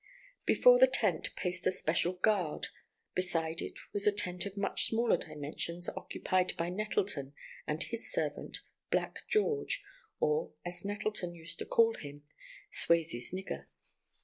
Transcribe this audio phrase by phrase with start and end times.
[0.47, 2.69] Before this tent paced a special guard;
[3.13, 7.35] beside it was a tent of much smaller dimensions, occupied by Nettleton
[7.67, 9.83] and his servant, black George,
[10.19, 12.23] or, as Nettleton used to call him,
[12.71, 13.67] "Swasey's nigger."